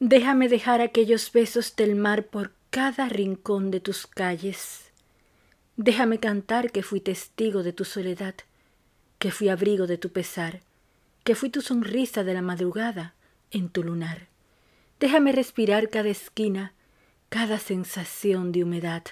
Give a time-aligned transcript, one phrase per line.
[0.00, 4.92] Déjame dejar aquellos besos del mar por cada rincón de tus calles.
[5.76, 8.36] Déjame cantar que fui testigo de tu soledad,
[9.18, 10.60] que fui abrigo de tu pesar,
[11.24, 13.14] que fui tu sonrisa de la madrugada
[13.50, 14.28] en tu lunar.
[15.00, 16.74] Déjame respirar cada esquina,
[17.28, 19.02] cada sensación de humedad,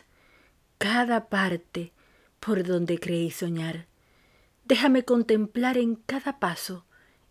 [0.78, 1.92] cada parte
[2.38, 3.86] por donde creí soñar.
[4.64, 6.84] Déjame contemplar en cada paso,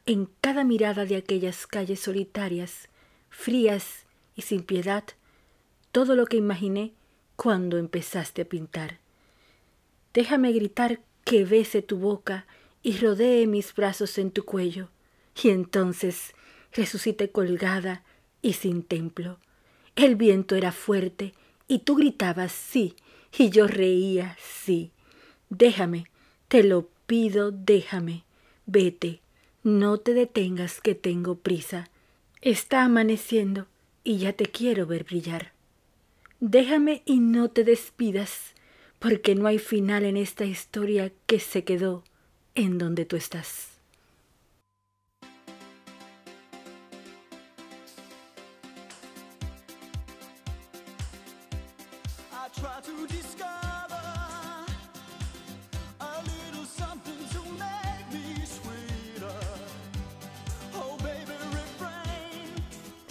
[0.06, 2.90] en cada mirada de aquellas calles solitarias,
[3.36, 4.06] frías
[4.36, 5.04] y sin piedad,
[5.92, 6.94] todo lo que imaginé
[7.36, 9.00] cuando empezaste a pintar.
[10.14, 12.46] Déjame gritar que bese tu boca
[12.82, 14.90] y rodee mis brazos en tu cuello,
[15.42, 16.34] y entonces
[16.72, 18.04] resucite colgada
[18.42, 19.38] y sin templo.
[19.96, 21.34] El viento era fuerte
[21.68, 22.96] y tú gritabas sí,
[23.38, 24.92] y yo reía sí.
[25.50, 26.06] Déjame,
[26.48, 28.24] te lo pido, déjame.
[28.66, 29.22] Vete,
[29.64, 31.90] no te detengas que tengo prisa.
[32.46, 33.66] Está amaneciendo
[34.04, 35.54] y ya te quiero ver brillar.
[36.40, 38.54] Déjame y no te despidas,
[39.00, 42.04] porque no hay final en esta historia que se quedó
[42.54, 43.75] en donde tú estás.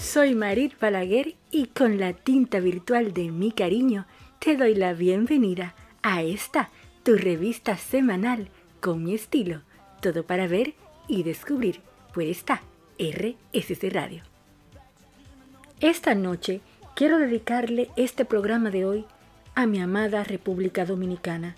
[0.04, 4.06] Soy Marit Balaguer y con la tinta virtual de mi cariño
[4.38, 6.68] te doy la bienvenida a esta,
[7.02, 8.48] tu revista semanal
[8.80, 9.62] con mi estilo,
[10.02, 10.74] todo para ver
[11.08, 11.80] y descubrir
[12.12, 12.60] por esta
[12.98, 14.22] RSC Radio.
[15.80, 16.60] Esta noche
[16.94, 19.06] quiero dedicarle este programa de hoy
[19.54, 21.56] a mi amada República Dominicana,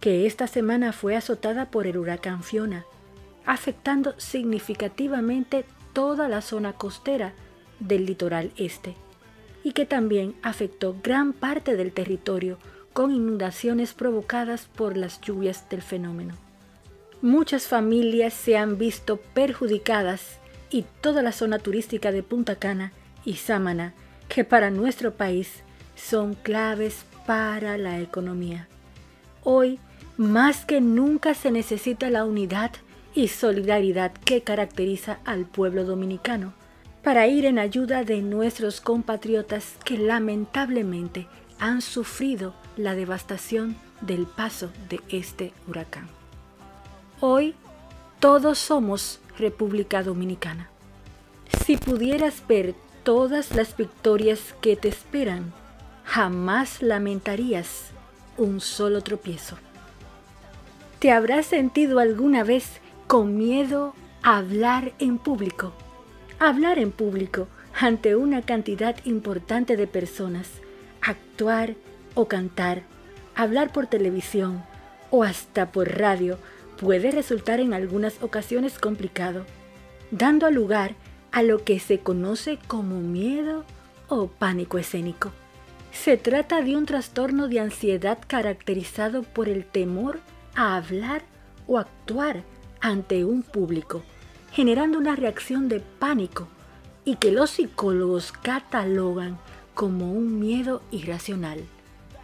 [0.00, 2.84] que esta semana fue azotada por el huracán Fiona,
[3.46, 7.32] afectando significativamente toda la zona costera
[7.80, 8.94] del litoral este
[9.62, 12.58] y que también afectó gran parte del territorio
[12.92, 16.34] con inundaciones provocadas por las lluvias del fenómeno.
[17.20, 20.38] Muchas familias se han visto perjudicadas
[20.70, 22.92] y toda la zona turística de Punta Cana
[23.24, 23.92] y Sámana,
[24.28, 25.64] que para nuestro país
[25.96, 28.68] son claves para la economía.
[29.42, 29.80] Hoy,
[30.16, 32.70] más que nunca se necesita la unidad
[33.14, 36.54] y solidaridad que caracteriza al pueblo dominicano
[37.06, 41.28] para ir en ayuda de nuestros compatriotas que lamentablemente
[41.60, 46.08] han sufrido la devastación del paso de este huracán.
[47.20, 47.54] Hoy
[48.18, 50.68] todos somos República Dominicana.
[51.64, 52.74] Si pudieras ver
[53.04, 55.52] todas las victorias que te esperan,
[56.02, 57.90] jamás lamentarías
[58.36, 59.56] un solo tropiezo.
[60.98, 63.94] ¿Te habrás sentido alguna vez con miedo
[64.24, 65.72] a hablar en público?
[66.38, 67.48] Hablar en público
[67.78, 70.48] ante una cantidad importante de personas,
[71.00, 71.74] actuar
[72.14, 72.82] o cantar,
[73.34, 74.62] hablar por televisión
[75.10, 76.38] o hasta por radio
[76.78, 79.44] puede resultar en algunas ocasiones complicado,
[80.10, 80.94] dando lugar
[81.32, 83.64] a lo que se conoce como miedo
[84.08, 85.32] o pánico escénico.
[85.92, 90.20] Se trata de un trastorno de ansiedad caracterizado por el temor
[90.54, 91.22] a hablar
[91.66, 92.42] o actuar
[92.80, 94.02] ante un público
[94.56, 96.48] generando una reacción de pánico
[97.04, 99.36] y que los psicólogos catalogan
[99.74, 101.62] como un miedo irracional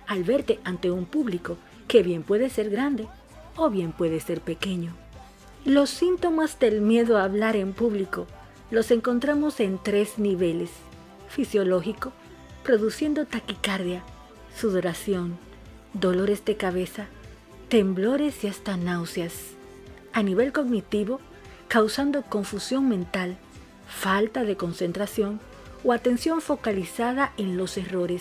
[0.06, 3.06] al verte ante un público que bien puede ser grande
[3.54, 4.94] o bien puede ser pequeño.
[5.66, 8.26] Los síntomas del miedo a hablar en público
[8.70, 10.70] los encontramos en tres niveles.
[11.28, 12.14] Fisiológico,
[12.64, 14.04] produciendo taquicardia,
[14.56, 15.36] sudoración,
[15.92, 17.08] dolores de cabeza,
[17.68, 19.34] temblores y hasta náuseas.
[20.14, 21.20] A nivel cognitivo,
[21.72, 23.38] causando confusión mental,
[23.88, 25.40] falta de concentración
[25.82, 28.20] o atención focalizada en los errores.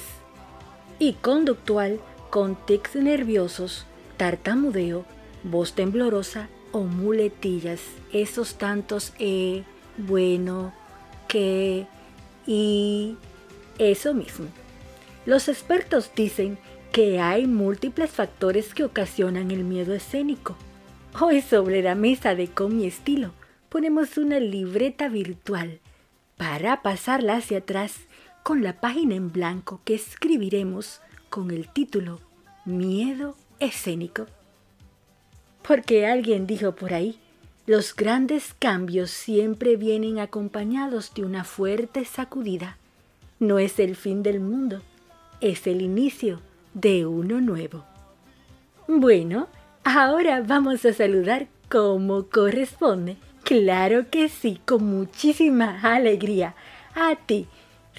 [1.00, 3.86] Y conductual con tics nerviosos,
[4.16, 5.04] tartamudeo,
[5.44, 7.82] voz temblorosa o muletillas,
[8.14, 9.66] esos tantos e,
[9.98, 10.74] bueno,
[11.28, 11.88] que,
[12.48, 13.18] y,
[13.80, 14.46] eso mismo.
[15.26, 16.58] Los expertos dicen
[16.94, 20.56] que hay múltiples factores que ocasionan el miedo escénico.
[21.20, 23.34] Hoy sobre la mesa de Con mi estilo
[23.72, 25.80] ponemos una libreta virtual
[26.36, 28.02] para pasarla hacia atrás
[28.44, 32.20] con la página en blanco que escribiremos con el título
[32.66, 34.26] Miedo escénico.
[35.66, 37.18] Porque alguien dijo por ahí,
[37.66, 42.78] los grandes cambios siempre vienen acompañados de una fuerte sacudida.
[43.40, 44.82] No es el fin del mundo,
[45.40, 46.42] es el inicio
[46.74, 47.86] de uno nuevo.
[48.86, 49.48] Bueno,
[49.86, 56.56] ahora vamos a saludar como corresponde Claro que sí, con muchísima alegría.
[56.96, 57.48] A ti,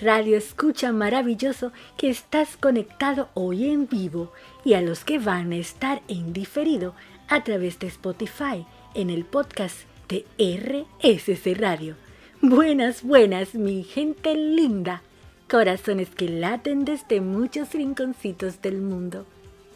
[0.00, 4.32] radio escucha maravilloso que estás conectado hoy en vivo
[4.64, 6.94] y a los que van a estar en diferido
[7.28, 11.96] a través de Spotify en el podcast de RSC Radio.
[12.40, 15.02] Buenas, buenas, mi gente linda.
[15.50, 19.26] Corazones que laten desde muchos rinconcitos del mundo.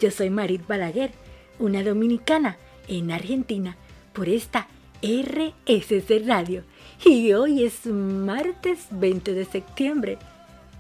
[0.01, 1.13] Yo soy Marit Balaguer,
[1.59, 2.57] una dominicana
[2.89, 3.77] en Argentina,
[4.13, 4.69] por esta
[5.07, 6.65] RSC Radio
[7.05, 10.19] y hoy es martes 20 de septiembre.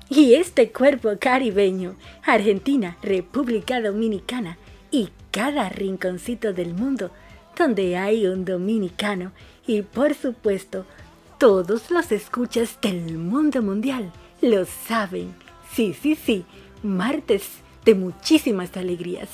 [0.08, 1.94] Y este cuerpo caribeño,
[2.25, 4.58] Argentina, República Dominicana
[4.90, 7.11] y cada rinconcito del mundo
[7.56, 9.32] donde hay un dominicano
[9.67, 10.87] y por supuesto
[11.38, 15.34] todos los escuchas del mundo mundial lo saben.
[15.73, 16.44] Sí, sí, sí,
[16.82, 17.44] martes
[17.84, 19.28] de muchísimas alegrías.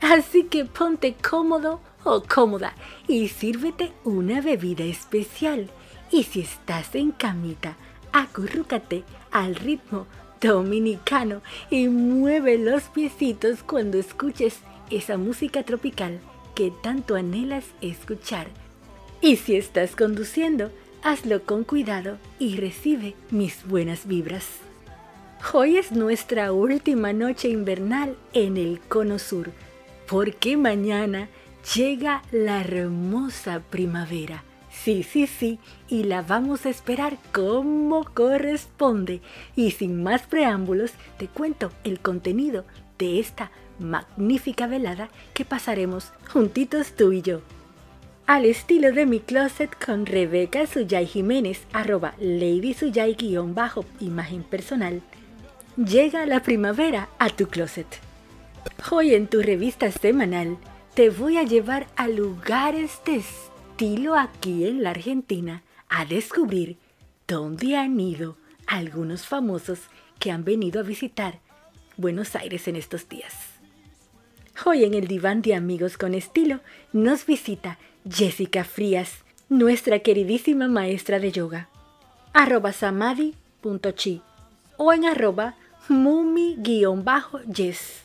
[0.00, 2.74] Así que ponte cómodo o cómoda
[3.08, 5.70] y sírvete una bebida especial.
[6.10, 7.76] Y si estás en camita,
[8.12, 10.06] acurrúcate al ritmo
[10.40, 14.58] dominicano y mueve los piecitos cuando escuches
[14.90, 16.20] esa música tropical
[16.54, 18.48] que tanto anhelas escuchar.
[19.20, 20.70] Y si estás conduciendo,
[21.02, 24.46] hazlo con cuidado y recibe mis buenas vibras.
[25.52, 29.50] Hoy es nuestra última noche invernal en el Cono Sur,
[30.06, 31.28] porque mañana
[31.72, 34.44] llega la hermosa primavera.
[34.70, 35.58] Sí, sí, sí,
[35.88, 39.20] y la vamos a esperar como corresponde.
[39.56, 42.64] Y sin más preámbulos, te cuento el contenido
[42.98, 47.40] de esta magnífica velada que pasaremos juntitos tú y yo.
[48.26, 54.42] Al estilo de mi closet con Rebeca Suyay Jiménez, arroba Lady Suyay guion bajo imagen
[54.42, 55.02] personal,
[55.76, 57.86] llega la primavera a tu closet.
[58.90, 60.56] Hoy en tu revista semanal
[60.94, 66.76] te voy a llevar a lugares de estilo aquí en la Argentina a descubrir
[67.26, 68.36] dónde han ido
[68.68, 69.80] algunos famosos
[70.20, 71.40] que han venido a visitar
[71.96, 73.34] Buenos Aires en estos días.
[74.64, 76.60] Hoy en el diván de amigos con estilo
[76.92, 81.68] nos visita Jessica Frías, nuestra queridísima maestra de yoga.
[82.32, 84.22] arroba samadhi.chi
[84.76, 85.56] o en arroba
[85.88, 88.03] mumi-yes.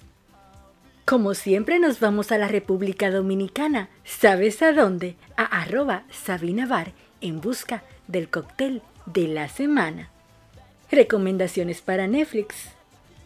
[1.10, 3.90] Como siempre nos vamos a la República Dominicana.
[4.04, 5.16] ¿Sabes a dónde?
[5.38, 10.12] A arroba Sabina Bar en busca del cóctel de la semana.
[10.92, 12.58] Recomendaciones para Netflix.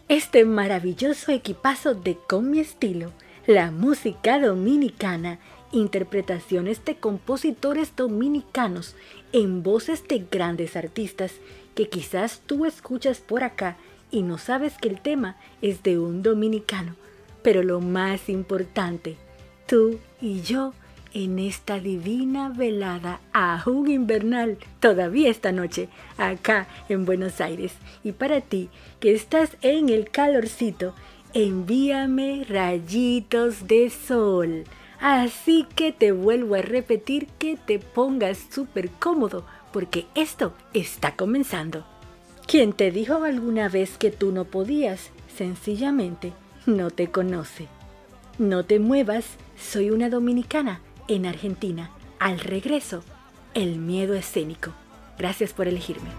[0.08, 3.12] Este maravilloso equipazo de Con mi estilo,
[3.46, 5.38] la música dominicana,
[5.70, 8.96] interpretaciones de compositores dominicanos
[9.32, 11.34] en voces de grandes artistas
[11.74, 13.76] que quizás tú escuchas por acá
[14.10, 16.96] y no sabes que el tema es de un dominicano
[17.44, 19.16] pero lo más importante,
[19.66, 20.72] tú y yo
[21.12, 27.74] en esta divina velada aún invernal, todavía esta noche, acá en Buenos Aires.
[28.02, 30.94] Y para ti, que estás en el calorcito,
[31.34, 34.64] envíame rayitos de sol.
[34.98, 41.84] Así que te vuelvo a repetir que te pongas súper cómodo, porque esto está comenzando.
[42.46, 45.10] ¿Quién te dijo alguna vez que tú no podías?
[45.36, 46.32] Sencillamente
[46.66, 47.68] no te conoce.
[48.38, 49.26] No te muevas,
[49.56, 51.90] soy una dominicana en Argentina.
[52.18, 53.04] Al regreso,
[53.54, 54.72] el miedo escénico.
[55.18, 56.10] Gracias por elegirme.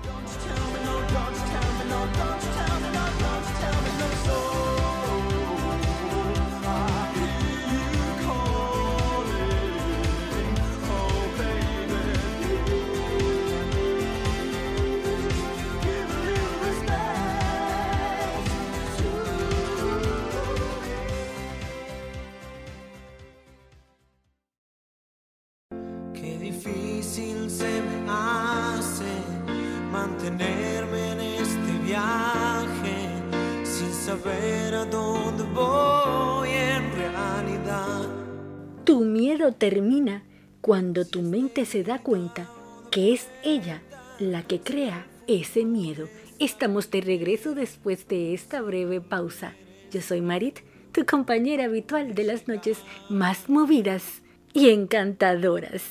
[38.85, 40.23] Tu miedo termina
[40.61, 42.49] cuando tu mente se da cuenta
[42.91, 43.81] que es ella
[44.19, 46.07] la que crea ese miedo.
[46.39, 49.53] Estamos de regreso después de esta breve pausa.
[49.91, 50.59] Yo soy Marit,
[50.91, 52.77] tu compañera habitual de las noches
[53.09, 54.21] más movidas
[54.53, 55.83] y encantadoras.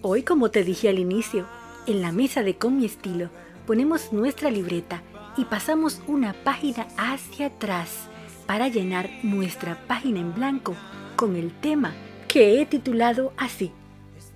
[0.00, 1.46] Hoy, como te dije al inicio,
[1.86, 3.30] en la mesa de Con mi estilo
[3.66, 5.02] ponemos nuestra libreta
[5.38, 8.08] y pasamos una página hacia atrás
[8.46, 10.74] para llenar nuestra página en blanco
[11.14, 11.94] con el tema
[12.26, 13.70] que he titulado así,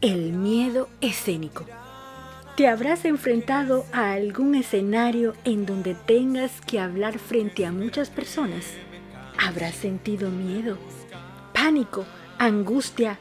[0.01, 1.67] El miedo escénico.
[2.57, 8.65] ¿Te habrás enfrentado a algún escenario en donde tengas que hablar frente a muchas personas?
[9.39, 10.79] ¿Habrás sentido miedo,
[11.53, 12.05] pánico,
[12.39, 13.19] angustia?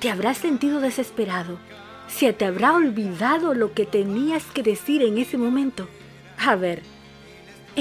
[0.00, 1.58] ¿Te habrás sentido desesperado?
[2.08, 5.88] ¿Se te habrá olvidado lo que tenías que decir en ese momento?
[6.38, 6.82] A ver,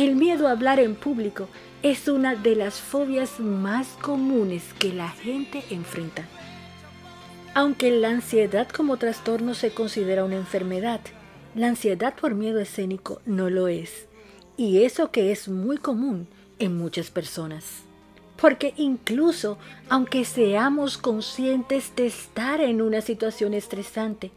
[0.04, 1.48] el miedo a hablar en público
[1.82, 6.28] es una de las fobias más comunes que la gente enfrenta.
[7.56, 11.02] Aunque la ansiedad como trastorno se considera una enfermedad,
[11.56, 14.08] la ansiedad por miedo escénico no lo es.
[14.56, 16.28] Y eso que es muy común
[16.60, 17.82] en muchas personas.
[18.40, 19.58] Porque incluso
[19.90, 24.30] aunque seamos conscientes de estar en una situación estresante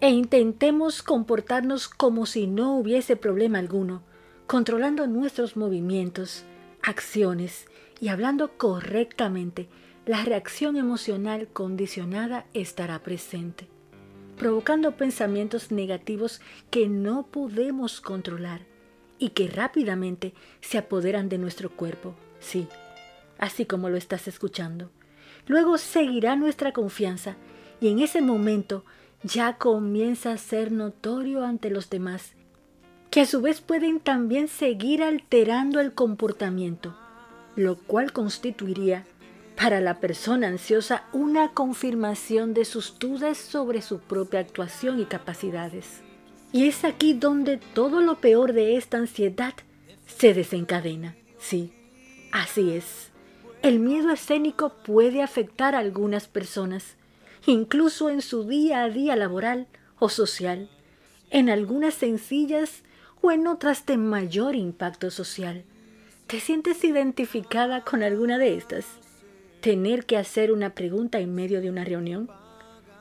[0.00, 4.02] e intentemos comportarnos como si no hubiese problema alguno,
[4.48, 6.42] controlando nuestros movimientos,
[6.82, 7.66] acciones
[8.00, 9.68] y hablando correctamente,
[10.06, 13.68] la reacción emocional condicionada estará presente,
[14.38, 16.40] provocando pensamientos negativos
[16.70, 18.62] que no podemos controlar
[19.18, 22.14] y que rápidamente se apoderan de nuestro cuerpo.
[22.40, 22.68] Sí,
[23.36, 24.90] así como lo estás escuchando.
[25.46, 27.36] Luego seguirá nuestra confianza
[27.82, 28.86] y en ese momento
[29.22, 32.32] ya comienza a ser notorio ante los demás,
[33.10, 36.96] que a su vez pueden también seguir alterando el comportamiento,
[37.56, 39.06] lo cual constituiría
[39.56, 46.02] para la persona ansiosa una confirmación de sus dudas sobre su propia actuación y capacidades.
[46.52, 49.54] Y es aquí donde todo lo peor de esta ansiedad
[50.06, 51.16] se desencadena.
[51.38, 51.72] Sí,
[52.32, 53.10] así es.
[53.62, 56.94] El miedo escénico puede afectar a algunas personas,
[57.44, 59.66] incluso en su día a día laboral
[59.98, 60.70] o social,
[61.30, 62.84] en algunas sencillas
[63.20, 65.64] o en otras de mayor impacto social.
[66.26, 68.86] ¿Te sientes identificada con alguna de estas?
[69.60, 72.30] ¿Tener que hacer una pregunta en medio de una reunión?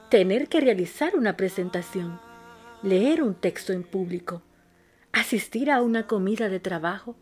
[0.09, 2.19] ¿Tener que realizar una presentación?
[2.83, 4.41] ¿Leer un texto en público?
[5.11, 7.15] ¿Asistir a una comida de trabajo?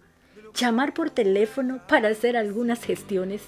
[0.55, 3.41] llamar por teléfono para hacer algunas gestiones,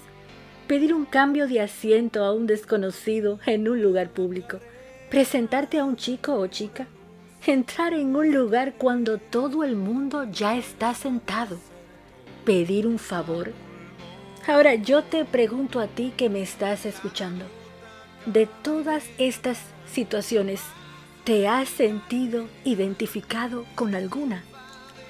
[0.66, 4.60] pedir un cambio de asiento a un desconocido en un lugar público,
[5.10, 6.86] presentarte a un chico o chica,
[7.46, 11.58] entrar en un lugar cuando todo el mundo ya está sentado,
[12.44, 13.52] pedir un favor.
[14.46, 17.44] Ahora yo te pregunto a ti que me estás escuchando,
[18.26, 19.58] de todas estas
[19.90, 20.60] situaciones,
[21.24, 24.42] ¿te has sentido identificado con alguna?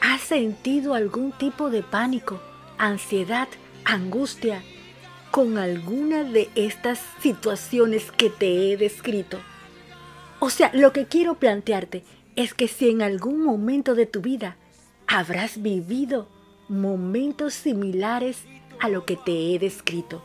[0.00, 2.40] ¿Has sentido algún tipo de pánico,
[2.78, 3.48] ansiedad,
[3.84, 4.62] angustia
[5.30, 9.38] con alguna de estas situaciones que te he descrito?
[10.40, 12.04] O sea, lo que quiero plantearte
[12.38, 14.56] es que si en algún momento de tu vida
[15.08, 16.28] habrás vivido
[16.68, 18.44] momentos similares
[18.78, 20.22] a lo que te he descrito.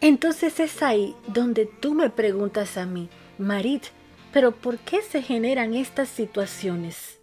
[0.00, 3.84] Entonces es ahí donde tú me preguntas a mí, Marit,
[4.32, 7.20] pero ¿por qué se generan estas situaciones?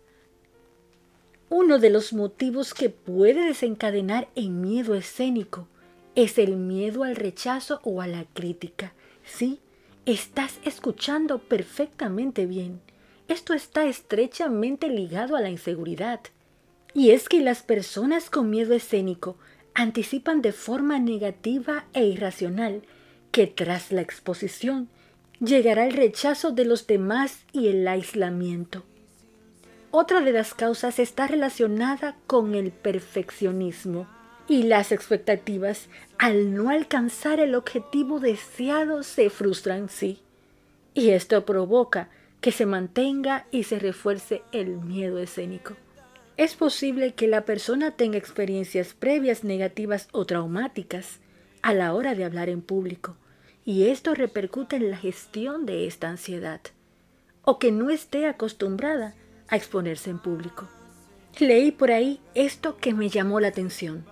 [1.49, 5.67] Uno de los motivos que puede desencadenar el miedo escénico
[6.13, 8.93] es el miedo al rechazo o a la crítica.
[9.25, 9.59] Sí,
[10.05, 12.81] estás escuchando perfectamente bien.
[13.29, 16.19] Esto está estrechamente ligado a la inseguridad.
[16.95, 19.37] Y es que las personas con miedo escénico
[19.75, 22.81] anticipan de forma negativa e irracional
[23.31, 24.89] que tras la exposición
[25.39, 28.83] llegará el rechazo de los demás y el aislamiento.
[29.91, 34.07] Otra de las causas está relacionada con el perfeccionismo
[34.47, 40.19] y las expectativas al no alcanzar el objetivo deseado se frustran sí.
[40.95, 42.09] Y esto provoca
[42.41, 45.75] que se mantenga y se refuerce el miedo escénico.
[46.37, 51.19] Es posible que la persona tenga experiencias previas negativas o traumáticas
[51.61, 53.17] a la hora de hablar en público,
[53.65, 56.61] y esto repercute en la gestión de esta ansiedad,
[57.43, 59.15] o que no esté acostumbrada
[59.49, 60.69] a exponerse en público.
[61.39, 64.05] Leí por ahí esto que me llamó la atención.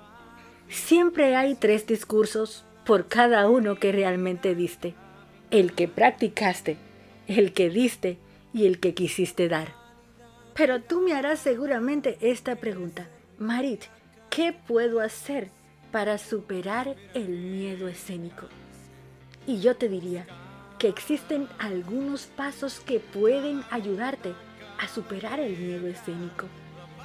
[0.69, 4.95] Siempre hay tres discursos por cada uno que realmente diste.
[5.49, 6.77] El que practicaste,
[7.27, 8.17] el que diste
[8.53, 9.75] y el que quisiste dar.
[10.53, 13.07] Pero tú me harás seguramente esta pregunta.
[13.37, 13.83] Marit,
[14.29, 15.49] ¿qué puedo hacer
[15.91, 18.47] para superar el miedo escénico?
[19.45, 20.25] Y yo te diría
[20.79, 24.33] que existen algunos pasos que pueden ayudarte
[24.79, 26.45] a superar el miedo escénico.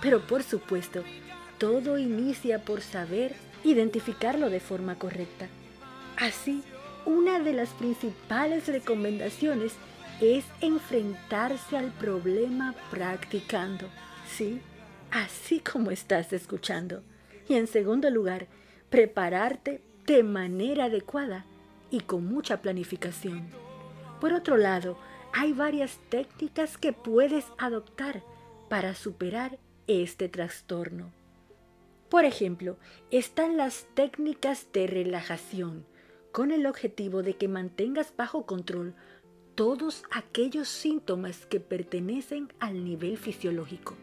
[0.01, 1.05] Pero por supuesto,
[1.59, 5.49] todo inicia por saber identificarlo de forma correcta.
[6.17, 6.63] Así,
[7.05, 9.73] una de las principales recomendaciones
[10.21, 13.89] es enfrentarse al problema practicando,
[14.29, 14.61] ¿sí?
[15.11, 17.03] Así como estás escuchando.
[17.49, 18.47] Y en segundo lugar,
[18.89, 21.45] prepararte de manera adecuada
[21.91, 23.49] y con mucha planificación.
[24.21, 24.99] Por otro lado,
[25.33, 28.23] hay varias técnicas que puedes adoptar
[28.69, 31.11] para superar este trastorno.
[32.09, 32.77] Por ejemplo,
[33.11, 35.87] están las técnicas de relajación,
[36.31, 38.95] con el objetivo de que mantengas bajo control
[39.55, 43.97] todos aquellos síntomas que pertenecen al nivel fisiológico.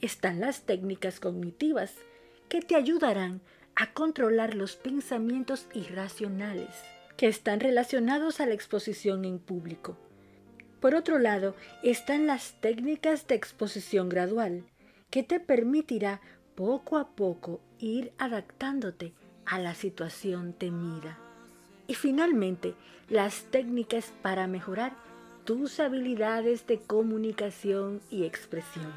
[0.00, 1.94] están las técnicas cognitivas
[2.48, 3.40] que te ayudarán
[3.74, 6.68] a controlar los pensamientos irracionales
[7.16, 9.96] que están relacionados a la exposición en público.
[10.80, 14.64] Por otro lado, están las técnicas de exposición gradual,
[15.10, 16.20] que te permitirá
[16.54, 19.14] poco a poco ir adaptándote
[19.46, 21.23] a la situación temida.
[21.86, 22.74] Y finalmente,
[23.08, 24.94] las técnicas para mejorar
[25.44, 28.92] tus habilidades de comunicación y expresión.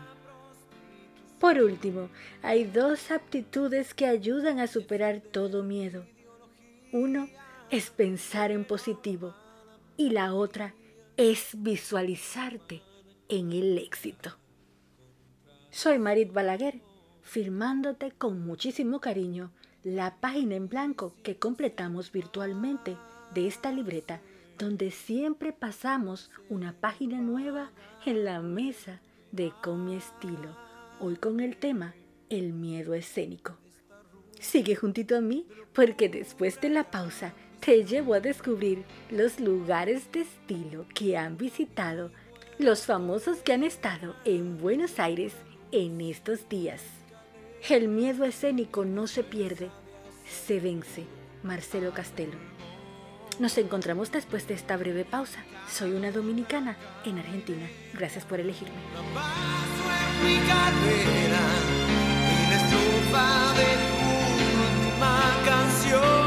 [1.40, 2.10] Por último,
[2.42, 6.06] hay dos aptitudes que ayudan a superar todo miedo.
[6.92, 7.30] Uno
[7.70, 9.36] es pensar en positivo
[9.98, 10.74] y la otra
[11.18, 12.82] es visualizarte
[13.30, 14.38] en el éxito.
[15.70, 16.80] Soy Marit Balaguer,
[17.22, 19.52] firmándote con muchísimo cariño
[19.96, 22.98] la página en blanco que completamos virtualmente
[23.34, 24.20] de esta libreta
[24.58, 27.72] donde siempre pasamos una página nueva
[28.06, 29.00] en la mesa
[29.32, 30.58] de Con mi estilo,
[31.00, 31.94] hoy con el tema
[32.30, 33.56] El miedo escénico.
[34.42, 40.12] Sigue juntito a mí porque después de la pausa te llevo a descubrir los lugares
[40.12, 42.12] de estilo que han visitado
[42.60, 45.32] los famosos que han estado en Buenos Aires
[45.72, 46.97] en estos días.
[47.70, 49.70] El miedo escénico no se pierde,
[50.26, 51.06] se vence.
[51.44, 52.38] Marcelo Castelo.
[53.40, 55.44] Nos encontramos después de esta breve pausa.
[55.70, 57.68] Soy una dominicana en Argentina.
[57.94, 58.76] Gracias por elegirme.
[65.92, 66.27] Como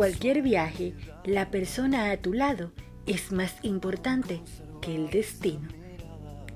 [0.00, 0.94] cualquier viaje,
[1.26, 2.72] la persona a tu lado
[3.04, 4.40] es más importante
[4.80, 5.68] que el destino.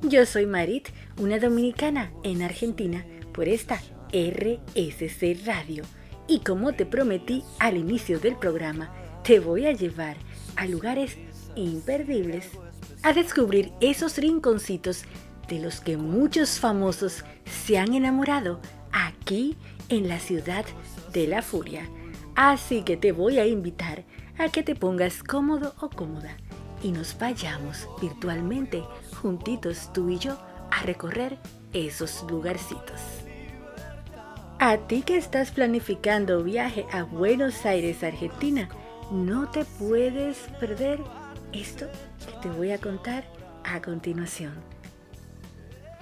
[0.01, 3.05] Yo soy Marit, una dominicana en Argentina,
[3.35, 3.83] por esta
[4.15, 5.85] RSC Radio.
[6.27, 10.17] Y como te prometí al inicio del programa, te voy a llevar
[10.57, 11.19] a lugares
[11.55, 12.49] imperdibles,
[13.03, 15.05] a descubrir esos rinconcitos
[15.51, 19.55] de los que muchos famosos se han enamorado aquí
[19.91, 20.65] en la ciudad
[21.13, 21.87] de la furia.
[22.37, 24.03] Así que te voy a invitar
[24.39, 26.37] a que te pongas cómodo o cómoda
[26.83, 28.83] y nos vayamos virtualmente
[29.21, 30.37] juntitos tú y yo
[30.73, 31.39] a recorrer
[31.73, 33.01] esos lugarcitos.
[34.59, 38.69] A ti que estás planificando viaje a Buenos Aires, Argentina,
[39.13, 41.01] no te puedes perder
[41.53, 41.87] esto
[42.27, 43.25] que te voy a contar
[43.63, 44.55] a continuación.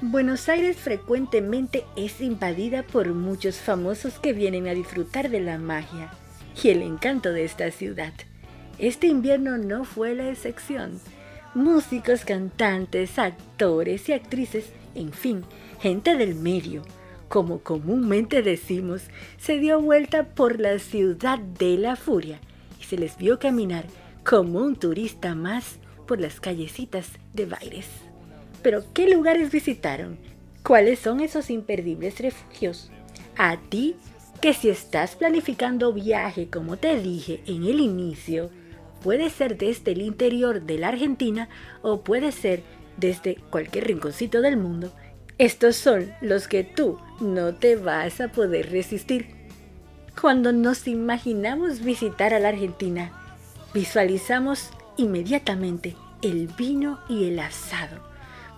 [0.01, 6.11] Buenos Aires frecuentemente es invadida por muchos famosos que vienen a disfrutar de la magia
[6.61, 8.13] y el encanto de esta ciudad.
[8.79, 11.01] Este invierno no fue la excepción.
[11.55, 15.45] Músicos, cantantes, actores y actrices, en fin,
[15.81, 16.83] gente del medio,
[17.29, 19.03] como comúnmente decimos,
[19.39, 22.39] se dio vuelta por la ciudad de la furia
[22.81, 23.87] y se les vio caminar
[24.25, 27.89] como un turista más por las callecitas de Baires.
[28.63, 30.19] Pero, ¿qué lugares visitaron?
[30.63, 32.91] ¿Cuáles son esos imperdibles refugios?
[33.37, 33.97] A ti,
[34.43, 38.51] que si estás planificando viaje, como te dije en el inicio,
[39.01, 41.49] puede ser desde el interior de la Argentina
[41.81, 42.65] o puede ser
[42.97, 44.93] desde cualquier rinconcito del mundo,
[45.39, 49.29] estos son los que tú no te vas a poder resistir.
[50.21, 53.13] Cuando nos imaginamos visitar a la Argentina,
[53.73, 58.13] visualizamos inmediatamente el vino y el asado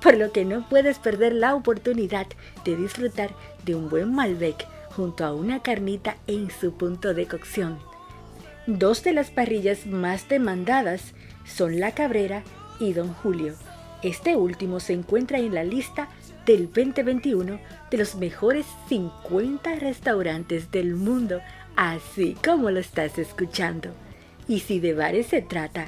[0.05, 2.27] por lo que no puedes perder la oportunidad
[2.67, 3.31] de disfrutar
[3.65, 7.79] de un buen Malbec junto a una carnita en su punto de cocción.
[8.67, 11.13] Dos de las parrillas más demandadas
[11.45, 12.43] son La Cabrera
[12.81, 13.55] y Don Julio.
[14.03, 16.09] Este último se encuentra en la lista
[16.47, 17.59] del 2021
[17.91, 21.41] de los mejores 50 restaurantes del mundo,
[21.77, 23.91] así como lo estás escuchando.
[24.47, 25.87] Y si de bares se trata,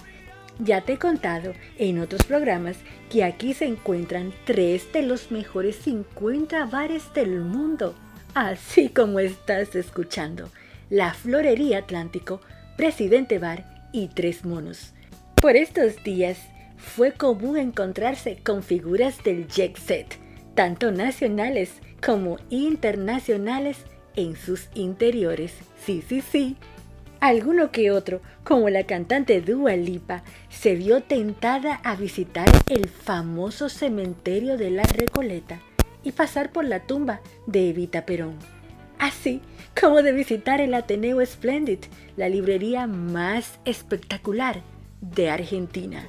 [0.58, 2.78] ya te he contado en otros programas
[3.10, 7.94] que aquí se encuentran tres de los mejores 50 bares del mundo,
[8.36, 10.50] así como estás escuchando,
[10.90, 12.42] la Florería Atlántico,
[12.76, 14.92] Presidente Bar y Tres Monos.
[15.40, 16.36] Por estos días
[16.76, 20.18] fue común encontrarse con figuras del jet set,
[20.54, 23.78] tanto nacionales como internacionales
[24.16, 25.54] en sus interiores.
[25.82, 26.56] Sí, sí, sí.
[27.20, 33.70] Alguno que otro, como la cantante Dua Lipa, se vio tentada a visitar el famoso
[33.70, 35.58] cementerio de la Recoleta
[36.06, 38.36] y pasar por la tumba de Evita Perón.
[38.96, 39.40] Así
[39.78, 41.80] como de visitar el Ateneo Splendid,
[42.16, 44.62] la librería más espectacular
[45.00, 46.08] de Argentina.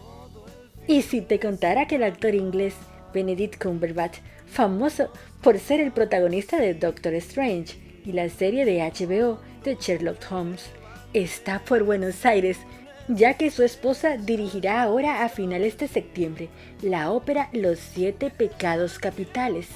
[0.85, 2.75] Y si te contara que el actor inglés
[3.11, 9.39] Benedict Cumberbatch, famoso por ser el protagonista de Doctor Strange y la serie de HBO
[9.63, 10.69] de Sherlock Holmes,
[11.13, 12.59] está por Buenos Aires,
[13.07, 16.49] ya que su esposa dirigirá ahora a finales de septiembre
[16.83, 19.67] la ópera Los Siete Pecados Capitales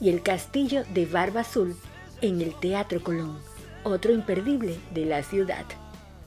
[0.00, 1.76] y El Castillo de Barba Azul
[2.20, 3.38] en el Teatro Colón,
[3.84, 5.64] otro imperdible de la ciudad.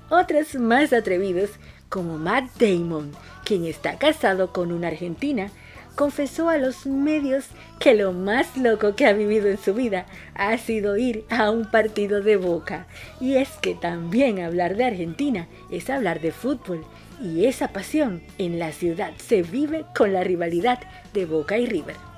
[0.09, 1.51] Otros más atrevidos,
[1.89, 3.11] como Matt Damon,
[3.45, 5.51] quien está casado con una argentina,
[5.95, 7.45] confesó a los medios
[7.79, 10.05] que lo más loco que ha vivido en su vida
[10.35, 12.87] ha sido ir a un partido de Boca.
[13.19, 16.85] Y es que también hablar de Argentina es hablar de fútbol.
[17.21, 20.79] Y esa pasión en la ciudad se vive con la rivalidad
[21.13, 22.10] de Boca y River.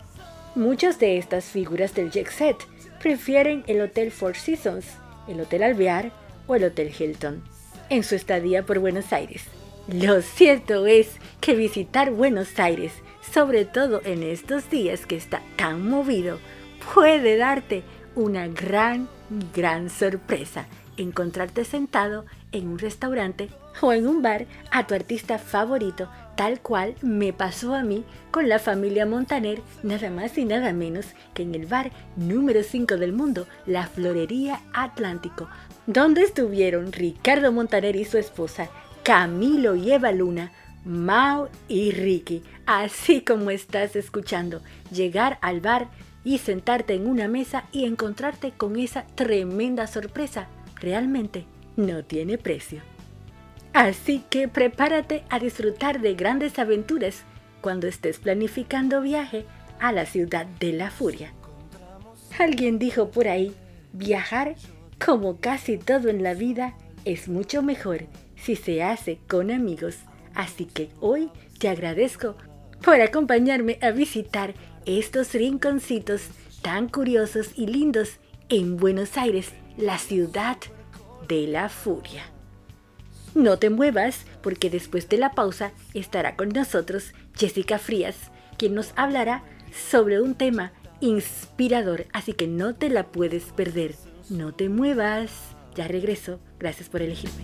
[0.55, 2.57] Muchas de estas figuras del jet set
[3.01, 4.85] prefieren el Hotel Four Seasons,
[5.27, 6.11] el Hotel Alvear
[6.47, 7.43] o el Hotel Hilton
[7.89, 9.43] en su estadía por Buenos Aires.
[9.87, 12.93] Lo cierto es que visitar Buenos Aires
[13.31, 16.39] sobre todo en estos días que está tan movido,
[16.93, 17.83] puede darte
[18.15, 19.07] una gran,
[19.55, 20.67] gran sorpresa.
[20.97, 23.49] Encontrarte sentado en un restaurante
[23.81, 28.50] o en un bar a tu artista favorito, tal cual me pasó a mí con
[28.50, 33.13] la familia Montaner, nada más y nada menos que en el bar número 5 del
[33.13, 35.48] mundo, la Florería Atlántico,
[35.88, 38.69] donde estuvieron Ricardo Montaner y su esposa,
[39.04, 40.52] Camilo y Eva Luna,
[40.86, 45.88] Mao y Ricky, así como estás escuchando, llegar al bar
[46.24, 52.92] y sentarte en una mesa y encontrarte con esa tremenda sorpresa, realmente no tiene precio.
[53.73, 57.23] Así que prepárate a disfrutar de grandes aventuras
[57.62, 59.45] cuando estés planificando viaje
[59.79, 61.33] a la ciudad de la furia.
[62.38, 63.53] Alguien dijo por ahí,
[63.91, 64.55] viajar,
[65.03, 68.05] como casi todo en la vida, es mucho mejor
[68.36, 69.97] si se hace con amigos.
[70.36, 72.36] Así que hoy te agradezco
[72.83, 74.53] por acompañarme a visitar
[74.86, 76.27] estos rinconcitos
[76.62, 80.57] tan curiosos y lindos en Buenos Aires, la ciudad
[81.27, 82.33] de la furia.
[83.36, 88.15] No te muevas porque después de la pausa estará con nosotros Jessica Frías,
[88.58, 93.96] quien nos hablará sobre un tema inspirador, así que no te la puedes perder.
[94.30, 95.32] No te muevas.
[95.76, 96.39] Ya regreso.
[96.60, 97.43] Gracias por elegirme.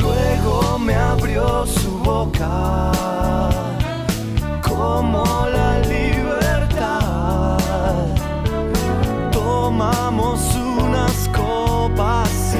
[0.00, 2.92] Luego me abrió su boca
[4.62, 7.58] como la libertad.
[9.32, 12.56] Tomamos unas copas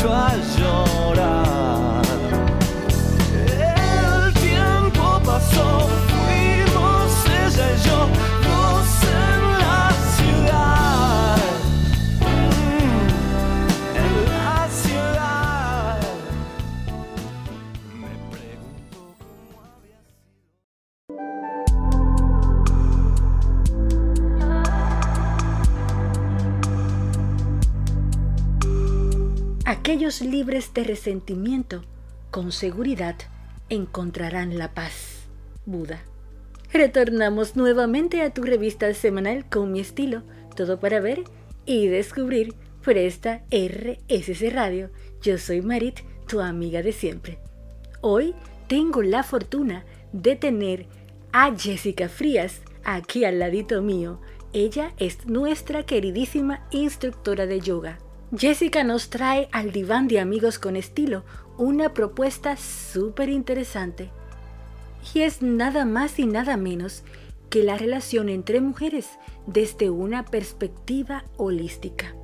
[0.00, 0.59] se echó
[29.70, 31.84] Aquellos libres de resentimiento,
[32.32, 33.14] con seguridad,
[33.68, 35.28] encontrarán la paz.
[35.64, 36.02] Buda.
[36.72, 40.24] Retornamos nuevamente a tu revista semanal con mi estilo,
[40.56, 41.22] todo para ver
[41.66, 42.52] y descubrir
[42.84, 44.90] por esta RSC Radio.
[45.22, 47.38] Yo soy Marit, tu amiga de siempre.
[48.00, 48.34] Hoy
[48.66, 50.86] tengo la fortuna de tener
[51.30, 54.20] a Jessica Frías aquí al ladito mío.
[54.52, 58.00] Ella es nuestra queridísima instructora de yoga.
[58.36, 61.24] Jessica nos trae al diván de amigos con estilo
[61.58, 64.10] una propuesta súper interesante.
[65.12, 67.02] Y es nada más y nada menos
[67.48, 69.08] que la relación entre mujeres
[69.48, 72.14] desde una perspectiva holística.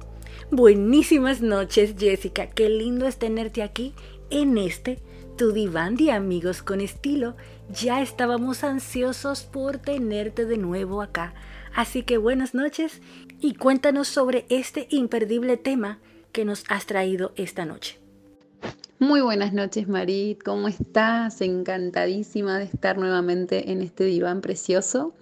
[0.53, 3.92] Buenísimas noches Jessica, qué lindo es tenerte aquí
[4.31, 5.01] en este,
[5.37, 7.35] tu diván de amigos con estilo.
[7.69, 11.35] Ya estábamos ansiosos por tenerte de nuevo acá.
[11.75, 13.03] Así que buenas noches
[13.40, 15.99] y cuéntanos sobre este imperdible tema
[16.33, 17.99] que nos has traído esta noche.
[18.99, 20.42] Muy buenas noches, Marit.
[20.42, 21.40] ¿Cómo estás?
[21.40, 25.14] Encantadísima de estar nuevamente en este diván precioso.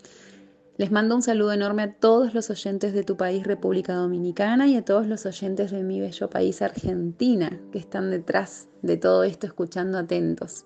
[0.77, 4.77] Les mando un saludo enorme a todos los oyentes de tu país, República Dominicana, y
[4.77, 9.47] a todos los oyentes de mi bello país, Argentina, que están detrás de todo esto
[9.47, 10.65] escuchando atentos.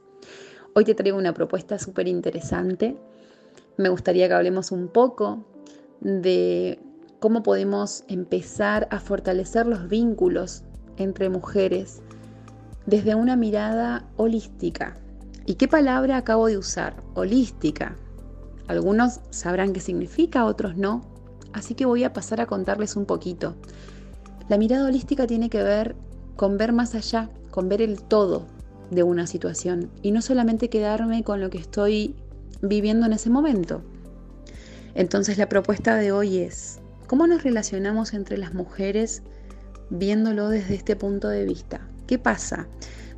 [0.75, 2.97] Hoy te traigo una propuesta súper interesante.
[3.77, 5.45] Me gustaría que hablemos un poco
[6.01, 6.79] de
[7.21, 10.63] cómo podemos empezar a fortalecer los vínculos
[10.97, 12.01] entre mujeres
[12.87, 14.97] desde una mirada holística.
[15.47, 17.03] ¿Y qué palabra acabo de usar?
[17.15, 17.97] Holística.
[18.67, 21.03] Algunos sabrán qué significa, otros no.
[21.53, 23.57] Así que voy a pasar a contarles un poquito.
[24.49, 25.97] La mirada holística tiene que ver
[26.37, 28.47] con ver más allá, con ver el todo
[28.91, 32.15] de una situación y no solamente quedarme con lo que estoy
[32.63, 33.83] viviendo en ese momento.
[34.95, 39.23] Entonces la propuesta de hoy es, ¿cómo nos relacionamos entre las mujeres
[39.89, 41.81] viéndolo desde este punto de vista?
[42.07, 42.69] ¿Qué pasa?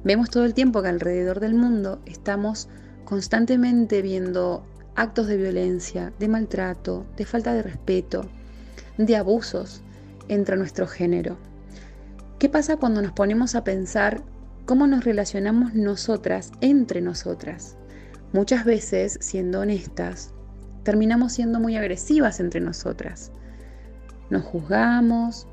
[0.04, 2.68] Vemos todo el tiempo que alrededor del mundo estamos
[3.04, 8.30] constantemente viendo actos de violencia, de maltrato, de falta de respeto,
[8.96, 9.82] de abusos
[10.28, 11.36] entre nuestro género.
[12.38, 14.22] ¿Qué pasa cuando nos ponemos a pensar
[14.66, 17.76] cómo nos relacionamos nosotras entre nosotras?
[18.32, 20.32] Muchas veces, siendo honestas,
[20.84, 23.32] terminamos siendo muy agresivas entre nosotras.
[24.30, 25.46] Nos juzgamos,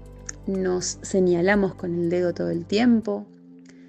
[0.45, 3.27] nos señalamos con el dedo todo el tiempo,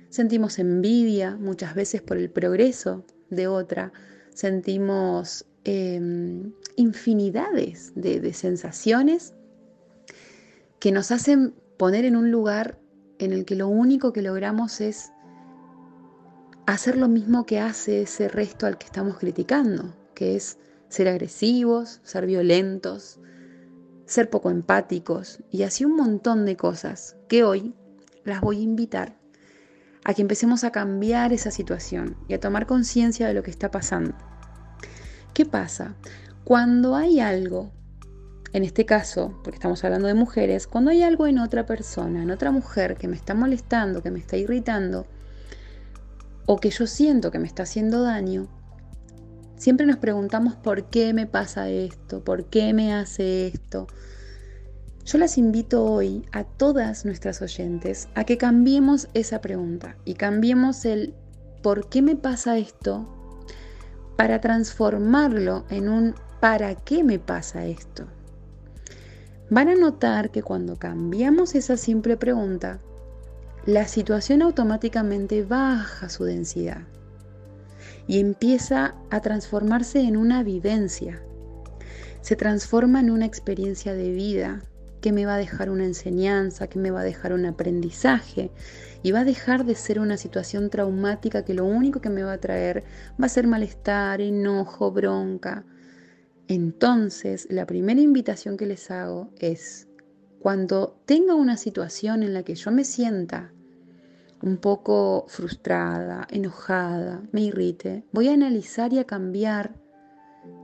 [0.09, 3.93] sentimos envidia muchas veces por el progreso de otra,
[4.35, 9.35] sentimos em, infinidades de sensaciones
[10.79, 12.79] que nos hacen poner en un lugar
[13.19, 15.13] en el que lo único que logramos es
[16.67, 22.01] hacer lo mismo que hace ese resto al que estamos criticando, que es ser agresivos,
[22.05, 23.19] ser violentos,
[24.09, 27.75] ser poco empáticos y así un montón de cosas que hoy
[28.25, 29.19] las voy a invitar
[30.05, 33.71] a que empecemos a cambiar esa situación y a tomar conciencia de lo que está
[33.71, 34.15] pasando.
[35.35, 35.95] ¿Qué pasa?
[36.45, 37.71] Cuando hay algo
[38.55, 42.31] en este caso, porque estamos hablando de mujeres, cuando hay algo en otra persona, en
[42.31, 45.07] otra mujer que me está molestando, que me está irritando,
[46.47, 48.49] o que yo siento que me está haciendo daño,
[49.59, 53.87] siempre nos preguntamos por qué me pasa esto, por qué me hace esto.
[55.05, 60.85] Yo las invito hoy a todas nuestras oyentes a que cambiemos esa pregunta y cambiemos
[60.85, 61.15] el
[61.63, 63.09] por qué me pasa esto
[64.17, 68.07] para transformarlo en un para qué me pasa esto.
[69.51, 72.81] Van a notar que cuando cambiamos esa simple pregunta,
[73.65, 76.83] la situación automáticamente baja su densidad
[78.09, 81.23] y empieza a transformarse en una vivencia.
[82.21, 84.63] Se transforma en una experiencia de vida
[85.01, 88.51] que me va a dejar una enseñanza, que me va a dejar un aprendizaje
[89.05, 92.33] y va a dejar de ser una situación traumática que lo único que me va
[92.33, 92.83] a traer
[93.21, 95.65] va a ser malestar, enojo, bronca,
[96.49, 99.87] entonces, la primera invitación que les hago es,
[100.41, 103.53] cuando tenga una situación en la que yo me sienta
[104.43, 109.75] un poco frustrada, enojada, me irrite, voy a analizar y a cambiar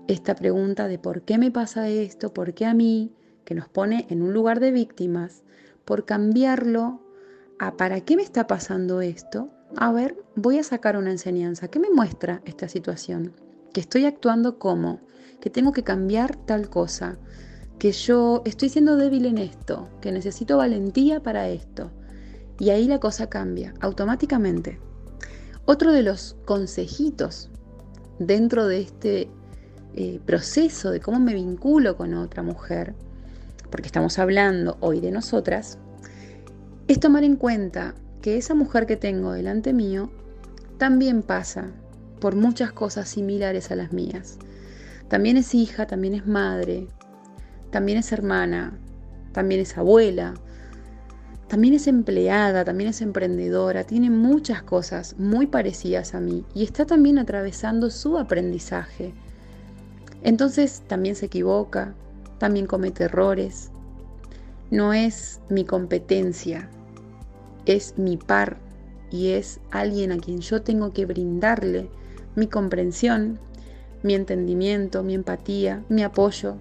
[0.06, 3.12] esta pregunta de por qué me pasa esto, por qué a mí,
[3.44, 5.42] que nos pone en un lugar de víctimas,
[5.84, 7.00] por cambiarlo
[7.58, 9.50] a para qué me está pasando esto.
[9.76, 11.68] A ver, voy a sacar una enseñanza.
[11.68, 13.32] ¿Qué me muestra esta situación?
[13.72, 15.00] Que estoy actuando como
[15.40, 17.18] que tengo que cambiar tal cosa,
[17.78, 21.90] que yo estoy siendo débil en esto, que necesito valentía para esto.
[22.58, 24.78] Y ahí la cosa cambia automáticamente.
[25.64, 27.50] Otro de los consejitos
[28.18, 29.28] dentro de este
[29.94, 32.94] eh, proceso de cómo me vinculo con otra mujer,
[33.70, 35.78] porque estamos hablando hoy de nosotras,
[36.86, 40.10] es tomar en cuenta que esa mujer que tengo delante mío
[40.78, 41.70] también pasa
[42.20, 44.38] por muchas cosas similares a las mías.
[45.08, 46.88] También es hija, también es madre,
[47.70, 48.78] también es hermana,
[49.32, 50.34] también es abuela,
[51.54, 56.84] también es empleada, también es emprendedora, tiene muchas cosas muy parecidas a mí y está
[56.84, 59.14] también atravesando su aprendizaje.
[60.24, 61.94] Entonces también se equivoca,
[62.38, 63.70] también comete errores.
[64.72, 66.68] No es mi competencia,
[67.66, 68.56] es mi par
[69.12, 71.88] y es alguien a quien yo tengo que brindarle
[72.34, 73.38] mi comprensión,
[74.02, 76.56] mi entendimiento, mi empatía, mi apoyo.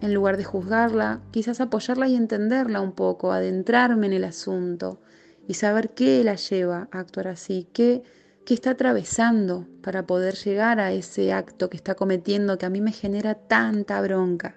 [0.00, 5.00] En lugar de juzgarla, quizás apoyarla y entenderla un poco, adentrarme en el asunto
[5.48, 8.04] y saber qué la lleva a actuar así, qué,
[8.46, 12.80] qué está atravesando para poder llegar a ese acto que está cometiendo que a mí
[12.80, 14.56] me genera tanta bronca.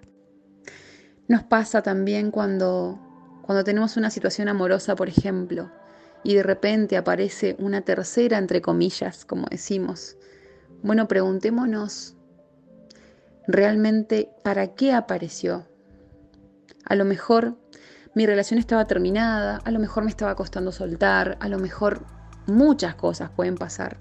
[1.28, 3.00] Nos pasa también cuando,
[3.42, 5.72] cuando tenemos una situación amorosa, por ejemplo,
[6.24, 10.18] y de repente aparece una tercera, entre comillas, como decimos,
[10.84, 12.16] bueno, preguntémonos
[13.48, 15.66] realmente para qué apareció.
[16.86, 17.58] A lo mejor
[18.14, 22.06] mi relación estaba terminada, a lo mejor me estaba costando soltar, a lo mejor
[22.48, 23.98] muchas cosas pueden pasar.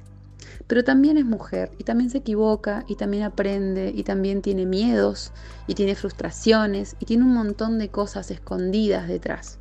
[0.67, 5.33] pero también es mujer y también se equivoca y también aprende y también tiene miedos
[5.67, 9.59] y tiene frustraciones y tiene un montón de cosas escondidas detrás.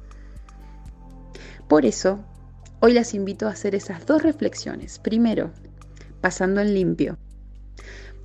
[1.68, 2.20] Por eso,
[2.80, 5.00] hoy las invito a hacer esas dos reflexiones.
[5.00, 5.52] Primero,
[6.22, 7.18] pasando en limpio.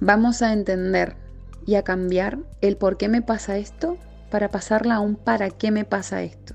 [0.01, 1.17] Vamos a entender
[1.67, 3.99] y a cambiar el por qué me pasa esto
[4.31, 6.55] para pasarla a un para qué me pasa esto.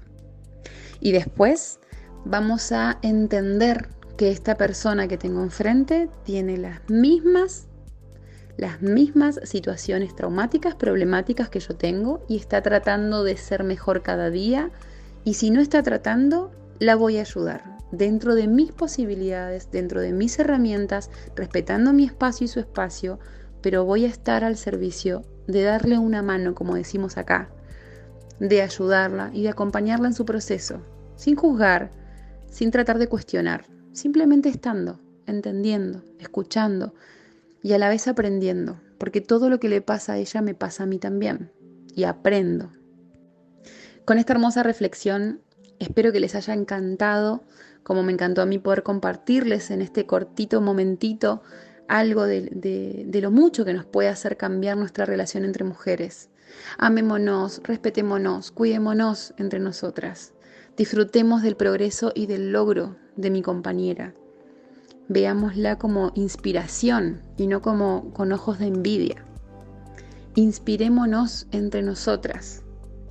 [0.99, 1.79] Y después
[2.25, 7.67] vamos a entender que esta persona que tengo enfrente tiene las mismas
[8.57, 14.29] las mismas situaciones traumáticas, problemáticas que yo tengo y está tratando de ser mejor cada
[14.29, 14.69] día
[15.23, 20.11] y si no está tratando, la voy a ayudar dentro de mis posibilidades, dentro de
[20.11, 23.19] mis herramientas, respetando mi espacio y su espacio,
[23.61, 27.49] pero voy a estar al servicio de darle una mano, como decimos acá,
[28.39, 30.81] de ayudarla y de acompañarla en su proceso,
[31.15, 31.91] sin juzgar,
[32.49, 36.93] sin tratar de cuestionar, simplemente estando, entendiendo, escuchando
[37.61, 40.83] y a la vez aprendiendo, porque todo lo que le pasa a ella me pasa
[40.83, 41.51] a mí también
[41.95, 42.71] y aprendo.
[44.05, 45.41] Con esta hermosa reflexión,
[45.79, 47.43] espero que les haya encantado,
[47.83, 51.41] como me encantó a mí poder compartirles en este cortito momentito
[51.89, 56.29] algo de, lo mucho que nos puede hacer cambiar nuestra relación entre mujeres.
[56.77, 60.33] Amémonos, respetémonos, cuidémonos entre nosotras.
[60.77, 64.13] Disfrutemos del progreso y del logro de mi compañera.
[65.07, 69.25] Veámosla como inspiración y no como con ojos de envidia.
[70.35, 72.61] Inspirémonos entre nosotras